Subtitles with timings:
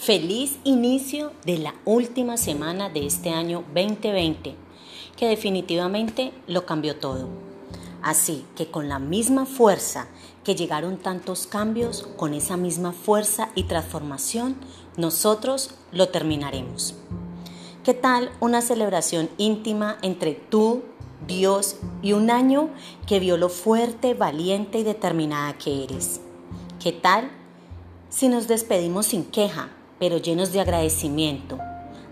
[0.00, 4.56] Feliz inicio de la última semana de este año 2020,
[5.14, 7.28] que definitivamente lo cambió todo.
[8.00, 10.08] Así que con la misma fuerza
[10.42, 14.56] que llegaron tantos cambios, con esa misma fuerza y transformación,
[14.96, 16.94] nosotros lo terminaremos.
[17.84, 20.82] ¿Qué tal una celebración íntima entre tú,
[21.26, 22.70] Dios y un año
[23.06, 26.22] que vio lo fuerte, valiente y determinada que eres?
[26.82, 27.30] ¿Qué tal
[28.08, 29.72] si nos despedimos sin queja?
[30.00, 31.58] Pero llenos de agradecimiento.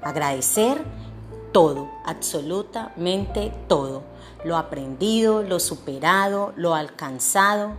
[0.03, 0.85] Agradecer
[1.51, 4.05] todo, absolutamente todo.
[4.45, 7.73] Lo aprendido, lo superado, lo alcanzado.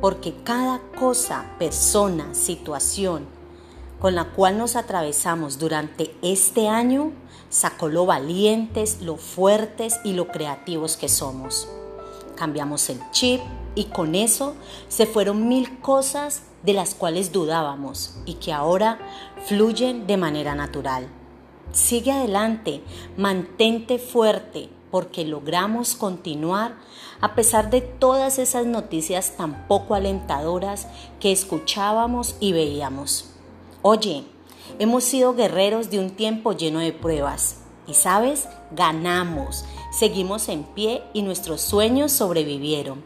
[0.00, 3.36] Porque cada cosa, persona, situación
[4.00, 7.12] con la cual nos atravesamos durante este año
[7.48, 11.68] sacó lo valientes, lo fuertes y lo creativos que somos.
[12.36, 13.40] Cambiamos el chip
[13.74, 14.54] y con eso
[14.88, 18.98] se fueron mil cosas de las cuales dudábamos y que ahora
[19.46, 21.06] fluyen de manera natural.
[21.72, 22.82] Sigue adelante,
[23.16, 26.74] mantente fuerte, porque logramos continuar
[27.20, 30.88] a pesar de todas esas noticias tan poco alentadoras
[31.20, 33.30] que escuchábamos y veíamos.
[33.82, 34.24] Oye,
[34.78, 37.62] hemos sido guerreros de un tiempo lleno de pruebas.
[37.86, 43.04] Y sabes, ganamos, seguimos en pie y nuestros sueños sobrevivieron.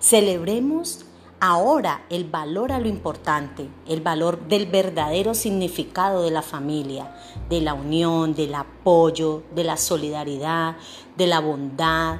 [0.00, 1.05] Celebremos
[1.40, 7.14] ahora el valor a lo importante, el valor del verdadero significado de la familia,
[7.48, 10.76] de la unión, del apoyo, de la solidaridad,
[11.16, 12.18] de la bondad,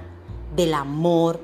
[0.55, 1.41] del amor,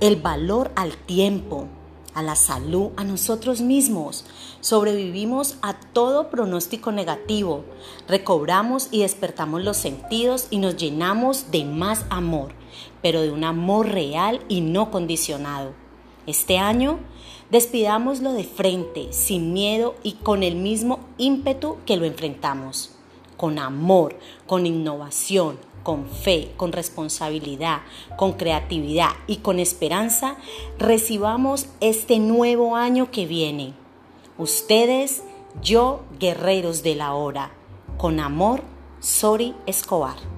[0.00, 1.68] el valor al tiempo,
[2.14, 4.24] a la salud, a nosotros mismos.
[4.60, 7.64] Sobrevivimos a todo pronóstico negativo,
[8.08, 12.52] recobramos y despertamos los sentidos y nos llenamos de más amor,
[13.02, 15.83] pero de un amor real y no condicionado.
[16.26, 16.98] Este año
[17.50, 22.96] despidámoslo de frente, sin miedo y con el mismo ímpetu que lo enfrentamos,
[23.36, 27.82] con amor, con innovación, con fe, con responsabilidad,
[28.16, 30.36] con creatividad y con esperanza,
[30.78, 33.74] recibamos este nuevo año que viene.
[34.38, 35.22] Ustedes,
[35.62, 37.52] yo, guerreros de la hora.
[37.98, 38.62] Con amor,
[38.98, 40.33] Sori Escobar.